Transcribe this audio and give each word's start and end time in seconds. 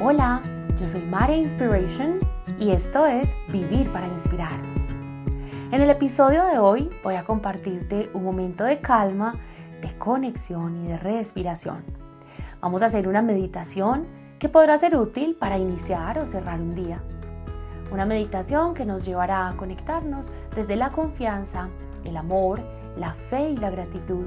Hola, 0.00 0.42
yo 0.78 0.86
soy 0.86 1.02
Maria 1.02 1.36
Inspiration 1.36 2.20
y 2.60 2.70
esto 2.70 3.04
es 3.04 3.34
Vivir 3.48 3.92
para 3.92 4.06
Inspirar. 4.06 4.60
En 5.72 5.82
el 5.82 5.90
episodio 5.90 6.44
de 6.44 6.60
hoy 6.60 6.88
voy 7.02 7.16
a 7.16 7.24
compartirte 7.24 8.08
un 8.14 8.22
momento 8.22 8.62
de 8.62 8.80
calma, 8.80 9.34
de 9.82 9.98
conexión 9.98 10.84
y 10.84 10.86
de 10.86 10.98
respiración. 10.98 11.82
Vamos 12.60 12.82
a 12.82 12.86
hacer 12.86 13.08
una 13.08 13.22
meditación 13.22 14.06
que 14.38 14.48
podrá 14.48 14.78
ser 14.78 14.96
útil 14.96 15.34
para 15.34 15.58
iniciar 15.58 16.20
o 16.20 16.26
cerrar 16.26 16.60
un 16.60 16.76
día. 16.76 17.02
Una 17.90 18.06
meditación 18.06 18.74
que 18.74 18.84
nos 18.84 19.04
llevará 19.04 19.48
a 19.48 19.56
conectarnos 19.56 20.30
desde 20.54 20.76
la 20.76 20.92
confianza, 20.92 21.70
el 22.04 22.16
amor, 22.16 22.60
la 22.96 23.14
fe 23.14 23.50
y 23.50 23.56
la 23.56 23.70
gratitud 23.70 24.26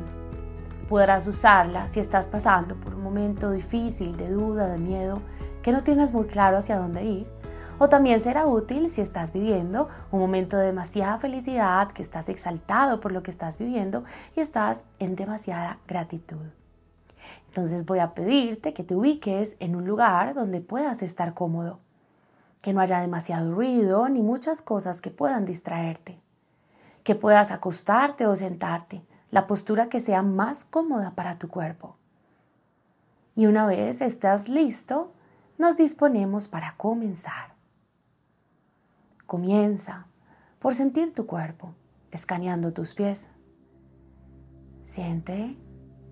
Podrás 0.92 1.26
usarla 1.26 1.88
si 1.88 2.02
estás 2.02 2.28
pasando 2.28 2.76
por 2.76 2.96
un 2.96 3.02
momento 3.02 3.50
difícil 3.52 4.18
de 4.18 4.30
duda, 4.30 4.68
de 4.68 4.78
miedo, 4.78 5.22
que 5.62 5.72
no 5.72 5.84
tienes 5.84 6.14
muy 6.14 6.26
claro 6.26 6.58
hacia 6.58 6.78
dónde 6.78 7.04
ir. 7.04 7.28
O 7.80 7.90
también 7.90 8.20
será 8.20 8.46
útil 8.46 8.92
si 8.92 9.02
estás 9.02 9.34
viviendo 9.34 9.90
un 10.12 10.20
momento 10.20 10.58
de 10.58 10.68
demasiada 10.68 11.18
felicidad, 11.18 11.92
que 11.92 12.04
estás 12.04 12.30
exaltado 12.30 13.00
por 13.00 13.12
lo 13.12 13.24
que 13.24 13.32
estás 13.32 13.58
viviendo 13.58 14.04
y 14.36 14.40
estás 14.40 14.84
en 15.00 15.16
demasiada 15.16 15.80
gratitud. 15.88 16.46
Entonces 17.48 17.86
voy 17.86 18.00
a 18.00 18.14
pedirte 18.14 18.74
que 18.74 18.84
te 18.84 18.96
ubiques 18.96 19.58
en 19.60 19.76
un 19.76 19.86
lugar 19.86 20.36
donde 20.36 20.62
puedas 20.62 21.02
estar 21.02 21.34
cómodo, 21.34 21.80
que 22.62 22.72
no 22.72 22.82
haya 22.82 23.02
demasiado 23.02 23.54
ruido 23.54 24.08
ni 24.10 24.22
muchas 24.22 24.62
cosas 24.62 25.02
que 25.02 25.10
puedan 25.10 25.46
distraerte, 25.46 26.22
que 27.04 27.16
puedas 27.16 27.52
acostarte 27.52 28.28
o 28.28 28.36
sentarte 28.36 29.02
la 29.32 29.48
postura 29.48 29.90
que 29.90 30.00
sea 30.00 30.22
más 30.22 30.66
cómoda 30.66 31.12
para 31.16 31.40
tu 31.40 31.48
cuerpo. 31.48 31.98
Y 33.36 33.48
una 33.48 33.66
vez 33.66 34.02
estás 34.02 34.50
listo, 34.50 35.14
nos 35.62 35.78
disponemos 35.78 36.48
para 36.48 36.76
comenzar. 36.76 37.54
Comienza 39.28 40.08
por 40.58 40.74
sentir 40.74 41.14
tu 41.14 41.28
cuerpo, 41.28 41.76
escaneando 42.10 42.74
tus 42.74 42.96
pies. 42.96 43.30
Siente 44.84 45.56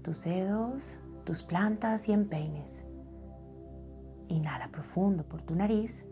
tus 0.04 0.22
dedos, 0.22 1.00
tus 1.24 1.42
plantas 1.42 2.08
y 2.10 2.12
empeines. 2.14 2.86
Inhala 4.28 4.68
profundo 4.68 5.24
por 5.24 5.42
tu 5.42 5.56
nariz 5.56 6.06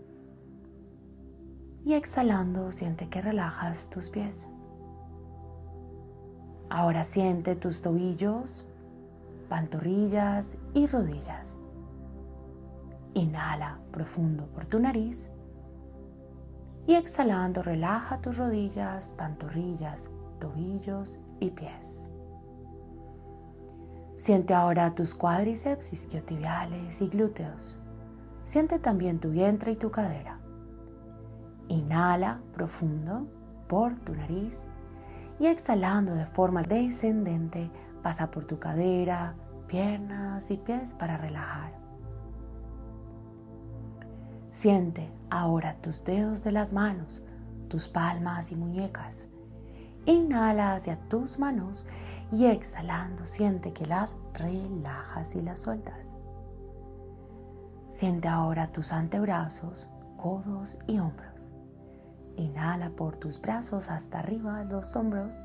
y 1.86 1.94
exhalando 1.94 2.72
siente 2.72 3.08
que 3.08 3.22
relajas 3.22 3.92
tus 3.92 4.10
pies. 4.10 4.50
Ahora 6.72 7.04
siente 7.04 7.56
tus 7.56 7.84
tobillos, 7.84 8.68
pantorrillas 9.48 10.58
y 10.74 10.88
rodillas. 10.88 11.60
Inhala 13.18 13.80
profundo 13.92 14.46
por 14.46 14.68
tu 14.68 14.80
nariz 14.80 15.32
y 16.86 16.94
exhalando 16.94 17.64
relaja 17.64 18.22
tus 18.22 18.38
rodillas, 18.38 19.12
pantorrillas, 19.18 20.12
tobillos 20.40 21.20
y 21.40 21.50
pies. 21.50 22.12
Siente 24.18 24.54
ahora 24.54 24.94
tus 24.94 25.16
cuádriceps, 25.16 25.94
isquiotibiales 25.94 27.02
y 27.02 27.08
glúteos. 27.08 27.80
Siente 28.44 28.78
también 28.78 29.20
tu 29.20 29.32
vientre 29.32 29.72
y 29.72 29.78
tu 29.78 29.90
cadera. 29.90 30.40
Inhala 31.70 32.40
profundo 32.54 33.26
por 33.68 33.96
tu 34.02 34.14
nariz 34.14 34.70
y 35.40 35.48
exhalando 35.48 36.14
de 36.14 36.28
forma 36.28 36.62
descendente 36.62 37.72
pasa 38.04 38.30
por 38.30 38.46
tu 38.46 38.60
cadera, 38.60 39.34
piernas 39.68 40.52
y 40.52 40.58
pies 40.58 40.94
para 40.94 41.18
relajar. 41.18 41.87
Siente 44.58 45.08
ahora 45.30 45.76
tus 45.84 46.04
dedos 46.04 46.44
de 46.44 46.52
las 46.52 46.74
manos, 46.74 47.22
tus 47.70 47.88
palmas 47.88 48.52
y 48.52 48.56
muñecas. 48.56 49.30
Inhala 50.08 50.74
hacia 50.74 50.98
tus 51.10 51.38
manos 51.38 51.86
y 52.32 52.46
exhalando 52.46 53.28
siente 53.28 53.72
que 53.72 53.86
las 53.86 54.18
relajas 54.34 55.36
y 55.36 55.44
las 55.44 55.60
sueltas. 55.60 56.00
Siente 57.90 58.30
ahora 58.30 58.72
tus 58.72 58.94
antebrazos, 58.94 59.92
codos 60.18 60.80
y 60.88 60.98
hombros. 60.98 61.54
Inhala 62.36 62.90
por 62.90 63.16
tus 63.16 63.40
brazos 63.40 63.92
hasta 63.92 64.18
arriba 64.18 64.64
los 64.64 64.96
hombros 64.96 65.44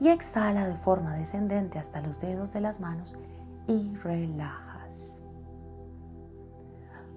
y 0.00 0.08
exhala 0.08 0.66
de 0.66 0.78
forma 0.78 1.14
descendente 1.14 1.78
hasta 1.78 2.00
los 2.00 2.20
dedos 2.20 2.54
de 2.54 2.62
las 2.62 2.80
manos 2.80 3.16
y 3.68 3.94
relajas. 3.96 5.25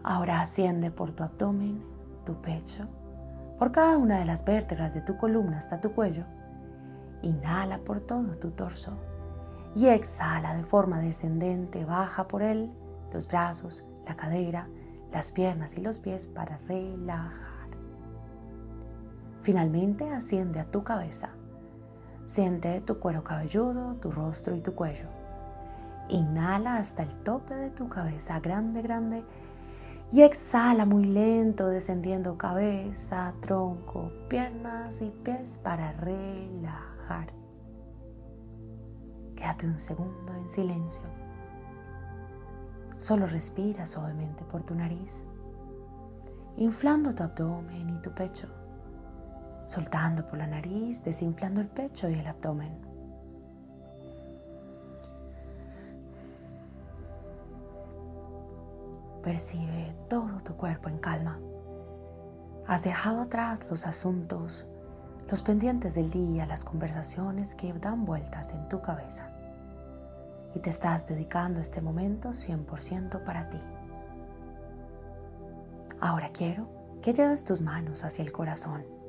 Ahora 0.03 0.41
asciende 0.41 0.91
por 0.91 1.11
tu 1.11 1.23
abdomen, 1.23 1.83
tu 2.25 2.41
pecho, 2.41 2.87
por 3.57 3.71
cada 3.71 3.97
una 3.97 4.19
de 4.19 4.25
las 4.25 4.45
vértebras 4.45 4.93
de 4.93 5.01
tu 5.01 5.17
columna 5.17 5.57
hasta 5.57 5.81
tu 5.81 5.91
cuello. 5.91 6.23
Inhala 7.21 7.79
por 7.79 7.99
todo 7.99 8.37
tu 8.37 8.51
torso 8.51 8.97
y 9.75 9.87
exhala 9.87 10.55
de 10.55 10.63
forma 10.63 10.99
descendente, 10.99 11.83
baja 11.85 12.27
por 12.27 12.41
él, 12.41 12.71
los 13.11 13.27
brazos, 13.27 13.85
la 14.07 14.15
cadera, 14.15 14.67
las 15.11 15.31
piernas 15.31 15.77
y 15.77 15.81
los 15.81 15.99
pies 15.99 16.27
para 16.27 16.59
relajar. 16.67 17.69
Finalmente 19.41 20.09
asciende 20.09 20.59
a 20.59 20.69
tu 20.69 20.83
cabeza. 20.83 21.29
Siente 22.25 22.81
tu 22.81 22.99
cuero 22.99 23.23
cabelludo, 23.23 23.95
tu 23.95 24.11
rostro 24.11 24.55
y 24.55 24.61
tu 24.61 24.75
cuello. 24.75 25.07
Inhala 26.09 26.77
hasta 26.77 27.03
el 27.03 27.15
tope 27.23 27.55
de 27.55 27.69
tu 27.69 27.89
cabeza, 27.89 28.39
grande, 28.39 28.81
grande. 28.81 29.23
Y 30.11 30.21
exhala 30.23 30.85
muy 30.85 31.03
lento, 31.03 31.67
descendiendo 31.67 32.37
cabeza, 32.37 33.33
tronco, 33.41 34.11
piernas 34.27 35.01
y 35.01 35.11
pies 35.11 35.59
para 35.63 35.91
relajar. 35.93 37.31
Quédate 39.35 39.67
un 39.67 39.79
segundo 39.79 40.33
en 40.33 40.49
silencio. 40.49 41.03
Solo 42.97 43.27
respira 43.27 43.85
suavemente 43.85 44.43
por 44.45 44.63
tu 44.63 44.75
nariz, 44.75 45.25
inflando 46.57 47.13
tu 47.13 47.23
abdomen 47.23 47.89
y 47.89 48.01
tu 48.01 48.11
pecho 48.13 48.49
soltando 49.69 50.25
por 50.25 50.39
la 50.39 50.47
nariz, 50.47 51.03
desinflando 51.03 51.61
el 51.61 51.67
pecho 51.67 52.09
y 52.09 52.13
el 52.13 52.25
abdomen. 52.25 52.88
Percibe 59.21 59.95
todo 60.09 60.39
tu 60.43 60.55
cuerpo 60.55 60.89
en 60.89 60.97
calma. 60.97 61.39
Has 62.67 62.83
dejado 62.83 63.21
atrás 63.21 63.69
los 63.69 63.85
asuntos, 63.85 64.67
los 65.29 65.41
pendientes 65.41 65.95
del 65.95 66.11
día, 66.11 66.45
las 66.45 66.63
conversaciones 66.63 67.55
que 67.55 67.73
dan 67.73 68.05
vueltas 68.05 68.51
en 68.51 68.67
tu 68.69 68.81
cabeza. 68.81 69.31
Y 70.55 70.59
te 70.59 70.69
estás 70.69 71.07
dedicando 71.07 71.61
este 71.61 71.81
momento 71.81 72.29
100% 72.29 73.23
para 73.23 73.49
ti. 73.49 73.59
Ahora 75.99 76.29
quiero 76.29 76.69
que 77.01 77.13
lleves 77.13 77.45
tus 77.45 77.61
manos 77.61 78.03
hacia 78.03 78.23
el 78.23 78.31
corazón 78.31 78.99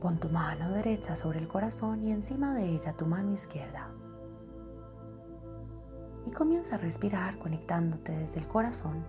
Pon 0.00 0.16
tu 0.18 0.28
mano 0.28 0.70
derecha 0.70 1.16
sobre 1.16 1.40
el 1.40 1.48
corazón 1.48 2.06
y 2.06 2.12
encima 2.12 2.54
de 2.54 2.68
ella 2.68 2.92
tu 2.92 3.04
mano 3.04 3.32
izquierda. 3.32 3.90
Y 6.28 6.30
comienza 6.30 6.74
a 6.74 6.78
respirar 6.78 7.38
conectándote 7.38 8.12
desde 8.12 8.40
el 8.40 8.46
corazón 8.46 9.02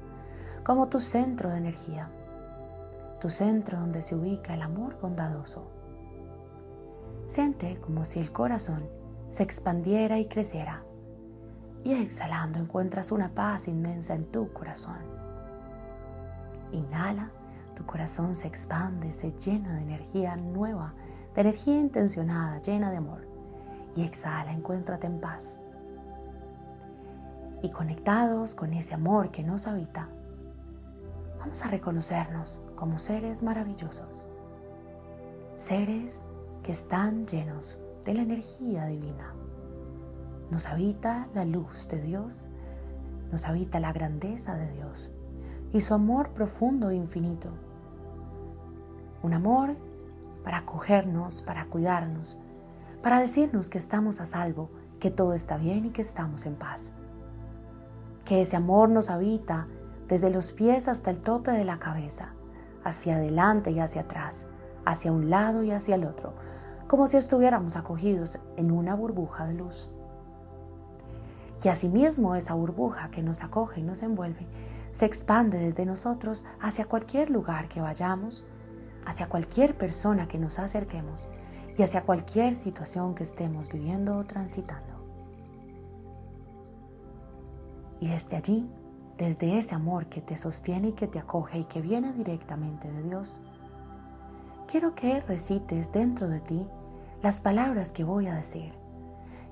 como 0.63 0.87
tu 0.87 1.01
centro 1.01 1.49
de 1.49 1.57
energía, 1.57 2.09
tu 3.19 3.29
centro 3.29 3.77
donde 3.77 4.01
se 4.01 4.15
ubica 4.15 4.53
el 4.53 4.61
amor 4.61 4.97
bondadoso. 5.01 5.69
Siente 7.25 7.77
como 7.81 8.05
si 8.05 8.21
el 8.21 8.31
corazón 8.31 8.87
se 9.27 9.43
expandiera 9.43 10.17
y 10.17 10.27
creciera. 10.27 10.85
Y 11.83 11.91
exhalando 11.91 12.57
encuentras 12.57 13.11
una 13.11 13.27
paz 13.35 13.67
inmensa 13.67 14.15
en 14.15 14.23
tu 14.31 14.53
corazón. 14.53 14.99
Inhala 16.71 17.31
tu 17.75 17.85
corazón 17.85 18.33
se 18.33 18.47
expande, 18.47 19.11
se 19.11 19.33
llena 19.33 19.75
de 19.75 19.81
energía 19.81 20.37
nueva, 20.37 20.93
de 21.35 21.41
energía 21.41 21.81
intencionada, 21.81 22.61
llena 22.61 22.91
de 22.91 22.97
amor. 22.97 23.27
Y 23.95 24.03
exhala, 24.03 24.53
encuéntrate 24.53 25.07
en 25.07 25.19
paz. 25.19 25.59
Y 27.61 27.69
conectados 27.69 28.55
con 28.55 28.73
ese 28.73 28.93
amor 28.93 29.31
que 29.31 29.43
nos 29.43 29.67
habita, 29.67 30.09
vamos 31.39 31.63
a 31.65 31.69
reconocernos 31.69 32.63
como 32.75 32.97
seres 32.97 33.43
maravillosos. 33.43 34.29
Seres 35.55 36.25
que 36.63 36.71
están 36.71 37.25
llenos 37.25 37.79
de 38.05 38.13
la 38.13 38.21
energía 38.21 38.85
divina. 38.85 39.33
Nos 40.51 40.67
habita 40.67 41.27
la 41.33 41.45
luz 41.45 41.87
de 41.89 42.01
Dios, 42.01 42.49
nos 43.31 43.45
habita 43.45 43.79
la 43.79 43.91
grandeza 43.91 44.55
de 44.55 44.71
Dios 44.71 45.11
y 45.73 45.81
su 45.81 45.93
amor 45.93 46.29
profundo 46.29 46.89
e 46.89 46.95
infinito 46.95 47.49
un 49.21 49.33
amor 49.33 49.75
para 50.43 50.59
acogernos, 50.59 51.41
para 51.41 51.65
cuidarnos, 51.65 52.37
para 53.01 53.19
decirnos 53.19 53.69
que 53.69 53.77
estamos 53.77 54.21
a 54.21 54.25
salvo, 54.25 54.69
que 54.99 55.11
todo 55.11 55.33
está 55.33 55.57
bien 55.57 55.85
y 55.85 55.89
que 55.89 56.01
estamos 56.01 56.45
en 56.45 56.55
paz. 56.55 56.93
Que 58.29 58.41
ese 58.41 58.57
amor 58.57 58.89
nos 58.89 59.09
habita 59.09 59.65
desde 60.07 60.29
los 60.29 60.51
pies 60.51 60.87
hasta 60.87 61.09
el 61.09 61.17
tope 61.17 61.49
de 61.49 61.65
la 61.65 61.79
cabeza, 61.79 62.35
hacia 62.83 63.15
adelante 63.15 63.71
y 63.71 63.79
hacia 63.79 64.01
atrás, 64.01 64.45
hacia 64.85 65.11
un 65.11 65.31
lado 65.31 65.63
y 65.63 65.71
hacia 65.71 65.95
el 65.95 66.03
otro, 66.03 66.35
como 66.87 67.07
si 67.07 67.17
estuviéramos 67.17 67.75
acogidos 67.75 68.37
en 68.55 68.69
una 68.69 68.93
burbuja 68.93 69.47
de 69.47 69.55
luz. 69.55 69.89
Y 71.63 71.69
asimismo 71.69 72.35
esa 72.35 72.53
burbuja 72.53 73.09
que 73.09 73.23
nos 73.23 73.43
acoge 73.43 73.79
y 73.79 73.83
nos 73.83 74.03
envuelve 74.03 74.45
se 74.91 75.07
expande 75.07 75.57
desde 75.57 75.87
nosotros 75.87 76.45
hacia 76.61 76.85
cualquier 76.85 77.31
lugar 77.31 77.67
que 77.67 77.81
vayamos, 77.81 78.45
hacia 79.07 79.27
cualquier 79.27 79.75
persona 79.75 80.27
que 80.27 80.37
nos 80.37 80.59
acerquemos 80.59 81.29
y 81.75 81.81
hacia 81.81 82.03
cualquier 82.03 82.55
situación 82.55 83.15
que 83.15 83.23
estemos 83.23 83.69
viviendo 83.69 84.15
o 84.17 84.23
transitando. 84.23 84.98
Y 87.99 88.07
desde 88.07 88.37
allí, 88.37 88.69
desde 89.17 89.57
ese 89.57 89.75
amor 89.75 90.07
que 90.07 90.21
te 90.21 90.37
sostiene 90.37 90.89
y 90.89 90.93
que 90.93 91.07
te 91.07 91.19
acoge 91.19 91.59
y 91.59 91.65
que 91.65 91.81
viene 91.81 92.13
directamente 92.13 92.91
de 92.91 93.03
Dios, 93.03 93.41
quiero 94.67 94.95
que 94.95 95.19
recites 95.21 95.91
dentro 95.91 96.29
de 96.29 96.39
ti 96.39 96.65
las 97.21 97.41
palabras 97.41 97.91
que 97.91 98.03
voy 98.03 98.27
a 98.27 98.35
decir, 98.35 98.73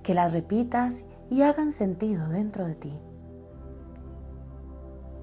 que 0.04 0.14
las 0.14 0.32
repitas 0.32 1.06
y 1.30 1.42
hagan 1.42 1.72
sentido 1.72 2.30
dentro 2.30 2.66
de 2.66 2.76
ti. 2.76 2.98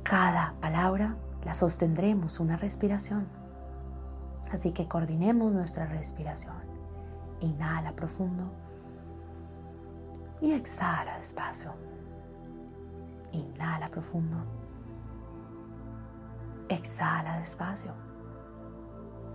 Cada 0.03 0.55
palabra 0.61 1.17
la 1.45 1.55
sostendremos 1.55 2.41
una 2.41 2.57
respiración. 2.57 3.27
Así 4.51 4.73
que 4.73 4.87
coordinemos 4.87 5.55
nuestra 5.55 5.87
respiración. 5.87 6.57
Inhala 7.41 7.97
profundo 7.97 8.53
y 10.41 10.53
exhala 10.53 11.19
despacio. 11.19 11.73
Inhala 13.35 13.89
profundo. 13.89 14.37
Exhala 16.69 17.39
despacio. 17.41 17.93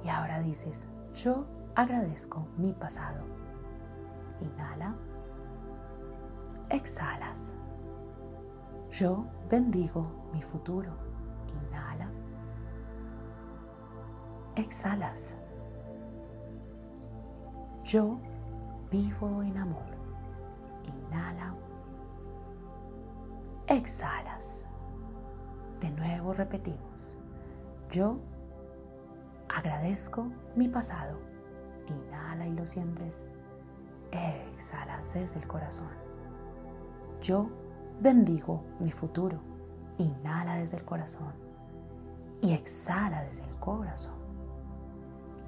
Y 0.04 0.10
ahora 0.10 0.40
dices, 0.40 0.88
yo 1.14 1.46
agradezco 1.76 2.48
mi 2.58 2.72
pasado. 2.72 3.26
Inhala. 4.40 4.96
Exhalas. 6.70 7.56
Yo 8.90 9.26
bendigo 9.50 10.30
mi 10.32 10.42
futuro. 10.42 10.92
Inhala. 11.68 12.10
Exhalas. 14.56 15.36
Yo 17.84 18.18
vivo 18.90 19.44
en 19.44 19.58
amor. 19.58 19.90
Inhala. 20.86 21.54
Exhalas. 23.70 24.66
De 25.80 25.92
nuevo 25.92 26.34
repetimos. 26.34 27.20
Yo 27.92 28.18
agradezco 29.48 30.32
mi 30.56 30.68
pasado. 30.68 31.20
Inhala 31.88 32.48
y 32.48 32.54
lo 32.54 32.66
sientes. 32.66 33.28
Exhalas 34.12 35.14
desde 35.14 35.40
el 35.40 35.48
corazón. 35.48 35.92
Yo 37.22 37.48
bendigo 38.02 38.64
mi 38.80 38.92
futuro. 38.92 39.40
Inhala 40.00 40.56
desde 40.56 40.78
el 40.78 40.84
corazón 40.84 41.34
y 42.42 42.54
exhala 42.54 43.22
desde 43.24 43.44
el 43.44 43.56
corazón. 43.58 44.18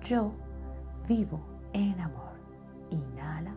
Yo 0.01 0.31
vivo 1.07 1.39
en 1.73 1.99
amor. 1.99 2.33
Inhala 2.91 3.55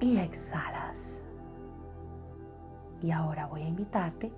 y 0.00 0.18
exhalas. 0.18 1.22
Y 3.02 3.10
ahora 3.10 3.46
voy 3.46 3.62
a 3.62 3.68
invitarte 3.68 4.32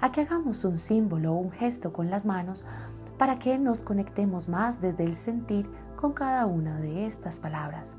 a 0.00 0.12
que 0.12 0.22
hagamos 0.22 0.64
un 0.64 0.78
símbolo 0.78 1.32
o 1.32 1.36
un 1.36 1.50
gesto 1.50 1.92
con 1.92 2.10
las 2.10 2.26
manos 2.26 2.66
para 3.18 3.36
que 3.36 3.58
nos 3.58 3.82
conectemos 3.82 4.48
más 4.48 4.80
desde 4.80 5.04
el 5.04 5.16
sentir 5.16 5.70
con 5.96 6.12
cada 6.12 6.46
una 6.46 6.78
de 6.78 7.06
estas 7.06 7.40
palabras. 7.40 7.98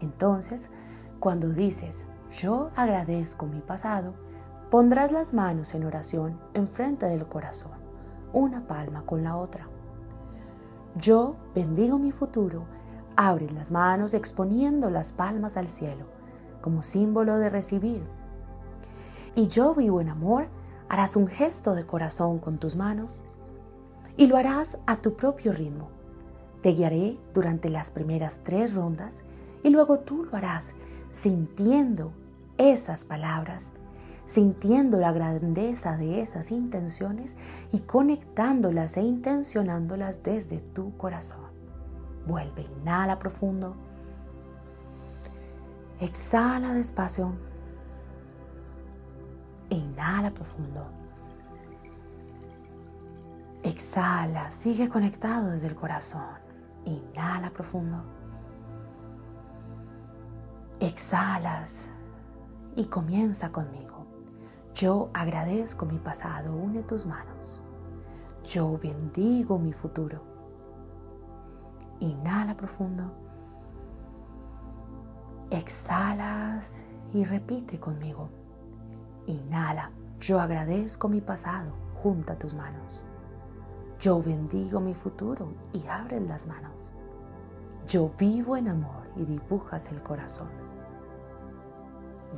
Entonces, 0.00 0.70
cuando 1.18 1.48
dices, 1.48 2.06
yo 2.30 2.70
agradezco 2.76 3.46
mi 3.46 3.60
pasado, 3.60 4.14
pondrás 4.70 5.10
las 5.10 5.34
manos 5.34 5.74
en 5.74 5.84
oración 5.84 6.38
enfrente 6.54 7.06
del 7.06 7.26
corazón, 7.26 7.72
una 8.32 8.66
palma 8.66 9.02
con 9.02 9.24
la 9.24 9.36
otra. 9.36 9.68
Yo 10.96 11.36
bendigo 11.54 11.98
mi 11.98 12.12
futuro, 12.12 12.64
abres 13.16 13.52
las 13.52 13.70
manos 13.70 14.14
exponiendo 14.14 14.90
las 14.90 15.12
palmas 15.12 15.56
al 15.56 15.68
cielo, 15.68 16.06
como 16.60 16.82
símbolo 16.82 17.36
de 17.38 17.50
recibir. 17.50 18.19
Y 19.34 19.46
yo 19.46 19.74
vivo 19.74 20.00
en 20.00 20.08
amor, 20.08 20.48
harás 20.88 21.16
un 21.16 21.26
gesto 21.26 21.74
de 21.74 21.86
corazón 21.86 22.38
con 22.38 22.58
tus 22.58 22.76
manos 22.76 23.22
y 24.16 24.26
lo 24.26 24.36
harás 24.36 24.78
a 24.86 24.96
tu 24.96 25.14
propio 25.14 25.52
ritmo. 25.52 25.88
Te 26.62 26.72
guiaré 26.72 27.16
durante 27.32 27.70
las 27.70 27.90
primeras 27.90 28.40
tres 28.42 28.74
rondas 28.74 29.24
y 29.62 29.70
luego 29.70 30.00
tú 30.00 30.24
lo 30.24 30.36
harás 30.36 30.74
sintiendo 31.10 32.12
esas 32.58 33.04
palabras, 33.04 33.72
sintiendo 34.26 34.98
la 34.98 35.12
grandeza 35.12 35.96
de 35.96 36.20
esas 36.20 36.50
intenciones 36.50 37.36
y 37.72 37.80
conectándolas 37.80 38.96
e 38.96 39.02
intencionándolas 39.02 40.22
desde 40.22 40.58
tu 40.60 40.96
corazón. 40.96 41.50
Vuelve, 42.26 42.66
inhala 42.80 43.18
profundo. 43.18 43.74
Exhala 46.00 46.74
despacio. 46.74 47.49
Inhala 49.70 50.30
profundo. 50.32 50.86
Exhala, 53.62 54.50
sigue 54.50 54.88
conectado 54.88 55.50
desde 55.50 55.68
el 55.68 55.74
corazón. 55.74 56.38
Inhala 56.84 57.50
profundo. 57.50 58.02
Exhalas 60.80 61.90
y 62.74 62.86
comienza 62.86 63.52
conmigo. 63.52 64.06
Yo 64.74 65.10
agradezco 65.12 65.86
mi 65.86 65.98
pasado, 65.98 66.52
une 66.54 66.82
tus 66.82 67.06
manos. 67.06 67.62
Yo 68.44 68.78
bendigo 68.78 69.58
mi 69.58 69.72
futuro. 69.72 70.22
Inhala 72.00 72.56
profundo. 72.56 73.12
Exhalas 75.50 76.84
y 77.12 77.24
repite 77.24 77.78
conmigo. 77.78 78.39
Inhala. 79.30 79.92
Yo 80.18 80.40
agradezco 80.40 81.08
mi 81.08 81.20
pasado. 81.20 81.72
Junta 81.94 82.36
tus 82.38 82.54
manos. 82.54 83.06
Yo 83.98 84.22
bendigo 84.22 84.80
mi 84.80 84.94
futuro 84.94 85.54
y 85.72 85.86
abres 85.86 86.22
las 86.22 86.46
manos. 86.46 86.96
Yo 87.86 88.10
vivo 88.18 88.56
en 88.56 88.68
amor 88.68 89.08
y 89.16 89.24
dibujas 89.24 89.92
el 89.92 90.02
corazón. 90.02 90.48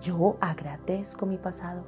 Yo 0.00 0.37
agradezco 0.40 1.26
mi 1.26 1.38
pasado. 1.38 1.84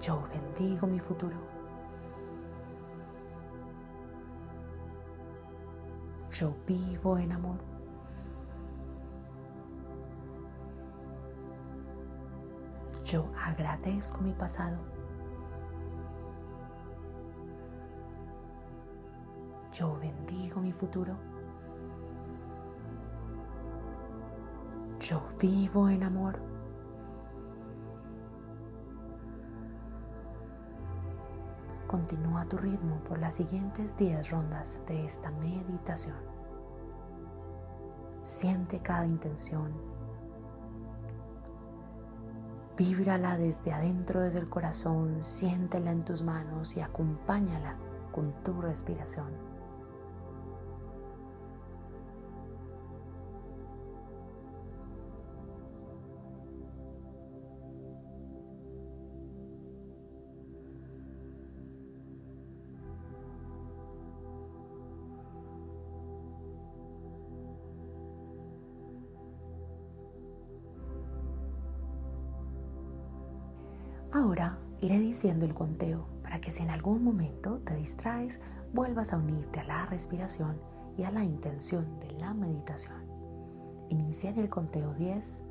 Yo 0.00 0.22
bendigo 0.32 0.86
mi 0.86 0.98
futuro. 1.00 1.36
Yo 6.30 6.54
vivo 6.66 7.16
en 7.18 7.32
amor. 7.32 7.73
Yo 13.14 13.30
agradezco 13.46 14.22
mi 14.22 14.32
pasado. 14.32 14.76
Yo 19.72 19.96
bendigo 20.00 20.60
mi 20.60 20.72
futuro. 20.72 21.16
Yo 24.98 25.22
vivo 25.40 25.88
en 25.88 26.02
amor. 26.02 26.40
Continúa 31.86 32.44
tu 32.46 32.56
ritmo 32.56 32.98
por 33.04 33.18
las 33.18 33.34
siguientes 33.34 33.96
10 33.96 34.28
rondas 34.30 34.82
de 34.88 35.04
esta 35.04 35.30
meditación. 35.30 36.16
Siente 38.24 38.80
cada 38.80 39.06
intención. 39.06 39.93
Víbrala 42.76 43.36
desde 43.36 43.72
adentro, 43.72 44.20
desde 44.20 44.40
el 44.40 44.48
corazón, 44.48 45.22
siéntela 45.22 45.92
en 45.92 46.04
tus 46.04 46.22
manos 46.22 46.76
y 46.76 46.80
acompáñala 46.80 47.76
con 48.10 48.32
tu 48.42 48.60
respiración. 48.60 49.43
Ahora 74.14 74.60
iré 74.80 75.00
diciendo 75.00 75.44
el 75.44 75.54
conteo 75.54 76.06
para 76.22 76.40
que 76.40 76.52
si 76.52 76.62
en 76.62 76.70
algún 76.70 77.02
momento 77.02 77.58
te 77.64 77.74
distraes, 77.74 78.40
vuelvas 78.72 79.12
a 79.12 79.16
unirte 79.16 79.58
a 79.58 79.64
la 79.64 79.86
respiración 79.86 80.60
y 80.96 81.02
a 81.02 81.10
la 81.10 81.24
intención 81.24 81.98
de 81.98 82.12
la 82.12 82.32
meditación. 82.32 83.02
Inicia 83.90 84.30
en 84.30 84.38
el 84.38 84.48
conteo 84.48 84.94
10. 84.94 85.46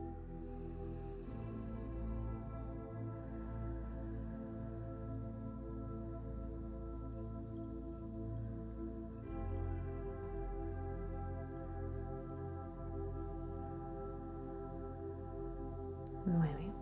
Nueve. 16.25 16.72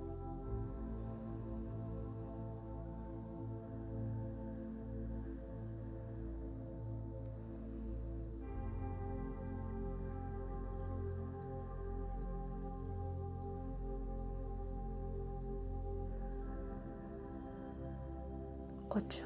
Ocho. 18.95 19.25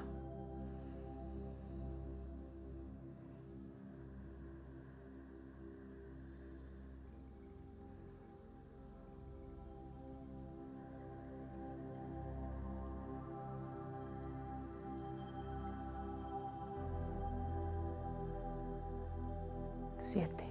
Siete. 19.98 20.45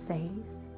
says 0.00 0.70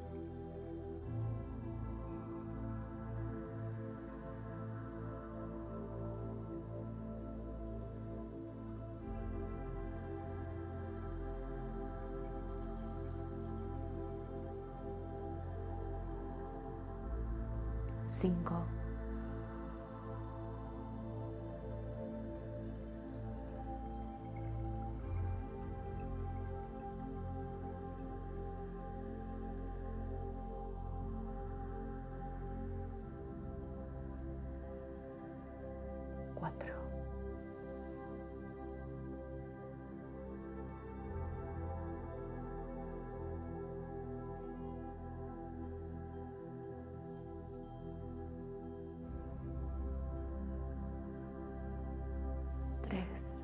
Tres. 53.13 53.43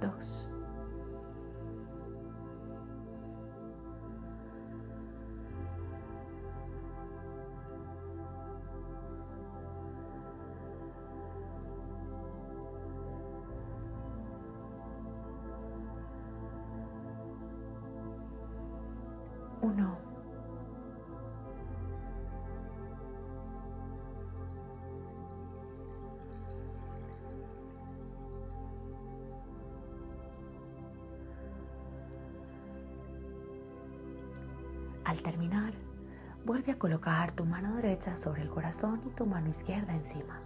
dos. 0.00 0.55
Al 35.06 35.22
terminar, 35.22 35.72
vuelve 36.44 36.72
a 36.72 36.78
colocar 36.78 37.30
tu 37.30 37.44
mano 37.44 37.76
derecha 37.76 38.16
sobre 38.16 38.42
el 38.42 38.50
corazón 38.50 39.02
y 39.06 39.10
tu 39.10 39.24
mano 39.24 39.48
izquierda 39.48 39.94
encima. 39.94 40.40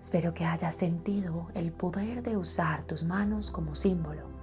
Espero 0.00 0.34
que 0.34 0.44
hayas 0.44 0.74
sentido 0.74 1.48
el 1.54 1.72
poder 1.72 2.22
de 2.22 2.36
usar 2.36 2.82
tus 2.82 3.04
manos 3.04 3.52
como 3.52 3.76
símbolo, 3.76 4.33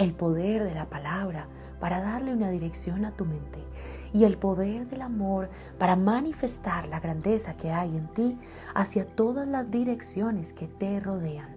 el 0.00 0.14
poder 0.14 0.64
de 0.64 0.74
la 0.74 0.90
palabra 0.90 1.46
para 1.78 2.00
darle 2.00 2.32
una 2.32 2.50
dirección 2.50 3.04
a 3.04 3.12
tu 3.12 3.24
mente 3.24 3.62
y 4.12 4.24
el 4.24 4.38
poder 4.38 4.88
del 4.88 5.02
amor 5.02 5.48
para 5.78 5.94
manifestar 5.94 6.88
la 6.88 7.00
grandeza 7.00 7.54
que 7.54 7.70
hay 7.70 7.96
en 7.96 8.08
ti 8.08 8.38
hacia 8.74 9.06
todas 9.06 9.46
las 9.46 9.70
direcciones 9.70 10.52
que 10.52 10.66
te 10.66 10.98
rodean. 10.98 11.54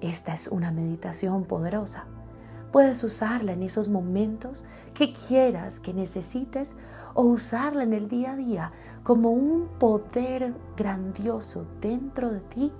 Esta 0.00 0.32
es 0.32 0.48
una 0.48 0.70
meditación 0.70 1.44
poderosa 1.44 2.06
Puedes 2.76 3.02
usarla 3.04 3.52
en 3.52 3.62
esos 3.62 3.88
momentos 3.88 4.66
que 4.92 5.10
quieras, 5.10 5.80
que 5.80 5.94
necesites, 5.94 6.76
o 7.14 7.22
usarla 7.22 7.84
en 7.84 7.94
el 7.94 8.06
día 8.06 8.32
a 8.32 8.36
día 8.36 8.72
como 9.02 9.30
un 9.30 9.68
poder 9.78 10.54
grandioso 10.76 11.66
dentro 11.80 12.30
de 12.30 12.40
ti 12.40 12.72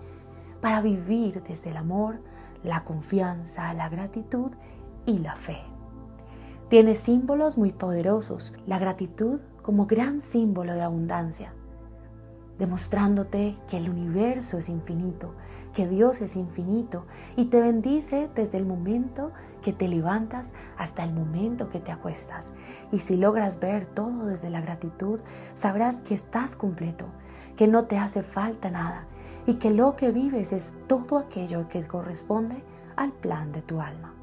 para 0.60 0.82
vivir 0.82 1.42
desde 1.42 1.70
el 1.70 1.78
amor, 1.78 2.20
la 2.66 2.84
confianza, 2.84 3.72
la 3.72 3.88
gratitud 3.88 4.50
y 5.06 5.18
la 5.18 5.36
fe. 5.36 5.62
Tiene 6.68 6.94
símbolos 6.96 7.58
muy 7.58 7.72
poderosos, 7.72 8.54
la 8.66 8.78
gratitud 8.78 9.40
como 9.62 9.86
gran 9.86 10.20
símbolo 10.20 10.74
de 10.74 10.82
abundancia, 10.82 11.54
demostrándote 12.58 13.54
que 13.70 13.76
el 13.76 13.88
universo 13.88 14.58
es 14.58 14.68
infinito, 14.68 15.34
que 15.72 15.86
Dios 15.86 16.20
es 16.20 16.34
infinito 16.36 17.06
y 17.36 17.46
te 17.46 17.60
bendice 17.60 18.28
desde 18.34 18.58
el 18.58 18.66
momento 18.66 19.30
que 19.62 19.72
te 19.72 19.86
levantas 19.86 20.52
hasta 20.76 21.04
el 21.04 21.12
momento 21.12 21.68
que 21.68 21.80
te 21.80 21.92
acuestas. 21.92 22.52
Y 22.90 22.98
si 22.98 23.16
logras 23.16 23.60
ver 23.60 23.86
todo 23.86 24.26
desde 24.26 24.50
la 24.50 24.60
gratitud, 24.60 25.20
sabrás 25.54 26.00
que 26.00 26.14
estás 26.14 26.56
completo, 26.56 27.06
que 27.56 27.68
no 27.68 27.84
te 27.84 27.98
hace 27.98 28.22
falta 28.22 28.70
nada 28.70 29.06
y 29.46 29.54
que 29.54 29.70
lo 29.70 29.96
que 29.96 30.10
vives 30.10 30.52
es 30.52 30.74
todo 30.86 31.18
aquello 31.18 31.68
que 31.68 31.86
corresponde 31.86 32.62
al 32.96 33.12
plan 33.12 33.52
de 33.52 33.62
tu 33.62 33.80
alma. 33.80 34.14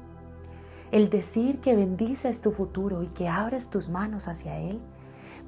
El 0.92 1.10
decir 1.10 1.60
que 1.60 1.74
bendices 1.74 2.40
tu 2.40 2.52
futuro 2.52 3.02
y 3.02 3.08
que 3.08 3.28
abres 3.28 3.68
tus 3.68 3.88
manos 3.88 4.28
hacia 4.28 4.58
Él 4.58 4.80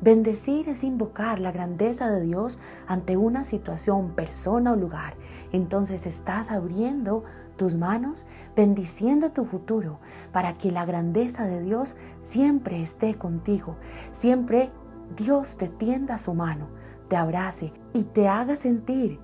Bendecir 0.00 0.68
es 0.68 0.84
invocar 0.84 1.38
la 1.40 1.52
grandeza 1.52 2.10
de 2.10 2.20
Dios 2.20 2.60
ante 2.86 3.16
una 3.16 3.44
situación, 3.44 4.10
persona 4.10 4.72
o 4.72 4.76
lugar. 4.76 5.14
Entonces 5.52 6.06
estás 6.06 6.50
abriendo 6.50 7.24
tus 7.56 7.76
manos, 7.76 8.26
bendiciendo 8.54 9.32
tu 9.32 9.46
futuro 9.46 9.98
para 10.32 10.58
que 10.58 10.70
la 10.70 10.84
grandeza 10.84 11.46
de 11.46 11.62
Dios 11.62 11.96
siempre 12.18 12.82
esté 12.82 13.14
contigo. 13.14 13.76
Siempre 14.10 14.70
Dios 15.16 15.56
te 15.56 15.68
tienda 15.68 16.18
su 16.18 16.34
mano, 16.34 16.68
te 17.08 17.16
abrace 17.16 17.72
y 17.92 18.04
te 18.04 18.28
haga 18.28 18.56
sentir 18.56 19.20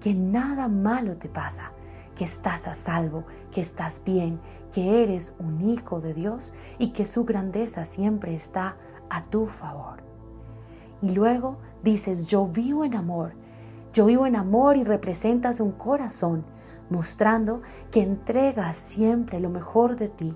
que 0.00 0.14
nada 0.14 0.68
malo 0.68 1.16
te 1.16 1.28
pasa, 1.28 1.72
que 2.14 2.24
estás 2.24 2.66
a 2.68 2.74
salvo, 2.74 3.24
que 3.50 3.60
estás 3.60 4.02
bien, 4.04 4.40
que 4.72 5.02
eres 5.02 5.36
un 5.38 5.62
hijo 5.62 6.00
de 6.00 6.14
Dios 6.14 6.54
y 6.78 6.88
que 6.88 7.04
su 7.04 7.24
grandeza 7.24 7.84
siempre 7.84 8.34
está 8.34 8.76
a 9.10 9.22
tu 9.24 9.46
favor 9.46 10.04
y 11.04 11.10
luego 11.10 11.58
dices, 11.82 12.28
yo 12.28 12.46
vivo 12.46 12.82
en 12.82 12.94
amor. 12.94 13.34
Yo 13.92 14.06
vivo 14.06 14.26
en 14.26 14.36
amor 14.36 14.78
y 14.78 14.84
representas 14.84 15.60
un 15.60 15.72
corazón 15.72 16.46
mostrando 16.88 17.60
que 17.90 18.00
entregas 18.00 18.78
siempre 18.78 19.38
lo 19.38 19.50
mejor 19.50 19.96
de 19.96 20.08
ti, 20.08 20.34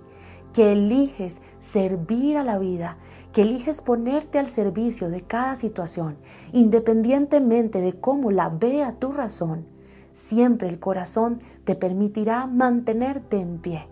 que 0.52 0.72
eliges 0.72 1.40
servir 1.58 2.36
a 2.36 2.44
la 2.44 2.58
vida, 2.58 2.96
que 3.32 3.42
eliges 3.42 3.82
ponerte 3.82 4.38
al 4.38 4.48
servicio 4.48 5.08
de 5.10 5.20
cada 5.20 5.54
situación, 5.54 6.16
independientemente 6.52 7.80
de 7.80 7.98
cómo 7.98 8.30
la 8.30 8.48
vea 8.48 8.92
tu 8.94 9.12
razón, 9.12 9.66
siempre 10.12 10.68
el 10.68 10.80
corazón 10.80 11.40
te 11.64 11.74
permitirá 11.74 12.46
mantenerte 12.46 13.38
en 13.38 13.58
pie. 13.58 13.86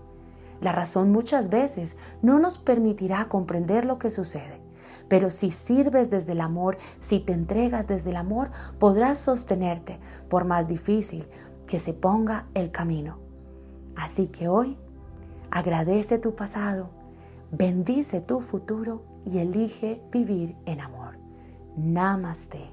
La 0.60 0.72
razón 0.72 1.12
muchas 1.12 1.50
veces 1.50 1.96
no 2.22 2.38
nos 2.38 2.58
permitirá 2.58 3.26
comprender 3.26 3.84
lo 3.84 3.98
que 3.98 4.10
sucede, 4.10 4.60
pero 5.08 5.30
si 5.30 5.50
sirves 5.50 6.10
desde 6.10 6.32
el 6.32 6.40
amor, 6.40 6.78
si 6.98 7.20
te 7.20 7.32
entregas 7.32 7.86
desde 7.86 8.10
el 8.10 8.16
amor, 8.16 8.50
podrás 8.78 9.18
sostenerte 9.18 10.00
por 10.28 10.44
más 10.44 10.66
difícil 10.66 11.28
que 11.66 11.78
se 11.78 11.92
ponga 11.92 12.46
el 12.54 12.70
camino. 12.70 13.18
Así 13.94 14.28
que 14.28 14.48
hoy 14.48 14.78
agradece 15.56 16.18
tu 16.18 16.34
pasado, 16.34 16.90
bendice 17.50 18.20
tu 18.20 18.42
futuro 18.42 19.02
y 19.25 19.38
elige 19.38 20.02
vivir 20.12 20.54
en 20.66 20.82
amor. 20.82 21.18
Namaste. 21.76 22.70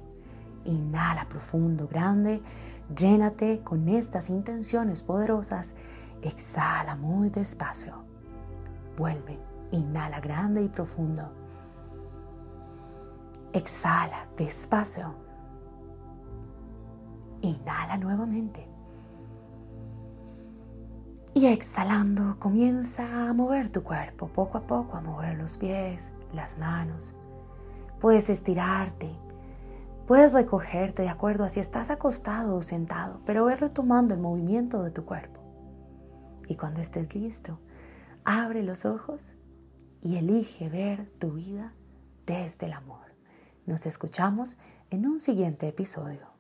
Inhala 0.66 1.28
profundo, 1.30 1.88
grande, 1.88 2.42
llénate 2.94 3.62
con 3.64 3.88
estas 3.88 4.30
intenciones 4.30 5.02
poderosas. 5.02 5.76
Exhala 6.22 6.96
muy 6.96 7.30
despacio. 7.30 8.04
Vuelve, 8.98 9.40
inhala 9.72 10.20
grande 10.20 10.62
y 10.64 10.68
profundo. 10.68 11.32
Exhala 13.54 14.28
despacio. 14.36 15.16
Inhala 17.42 17.98
nuevamente. 17.98 18.73
Y 21.44 21.48
exhalando, 21.48 22.40
comienza 22.40 23.28
a 23.28 23.34
mover 23.34 23.68
tu 23.68 23.84
cuerpo 23.84 24.30
poco 24.30 24.58
a 24.58 24.66
poco, 24.66 24.96
a 24.96 25.02
mover 25.02 25.38
los 25.38 25.58
pies, 25.58 26.14
las 26.34 26.58
manos. 26.58 27.16
Puedes 28.00 28.30
estirarte, 28.30 29.10
puedes 30.08 30.34
recogerte 30.34 31.02
de 31.02 31.10
acuerdo 31.10 31.44
a 31.44 31.50
si 31.50 31.60
estás 31.60 31.90
acostado 31.90 32.56
o 32.56 32.62
sentado, 32.62 33.20
pero 33.26 33.44
ve 33.44 33.58
retomando 33.58 34.14
el 34.14 34.22
movimiento 34.22 34.84
de 34.84 34.92
tu 34.92 35.04
cuerpo. 35.04 35.42
Y 36.48 36.56
cuando 36.56 36.80
estés 36.80 37.14
listo, 37.14 37.60
abre 38.24 38.64
los 38.64 38.86
ojos 38.86 39.36
y 40.00 40.16
elige 40.16 40.70
ver 40.70 41.12
tu 41.20 41.34
vida 41.34 41.74
desde 42.26 42.68
el 42.68 42.72
amor. 42.72 43.18
Nos 43.66 43.86
escuchamos 43.86 44.60
en 44.92 45.06
un 45.06 45.20
siguiente 45.20 45.68
episodio. 45.68 46.33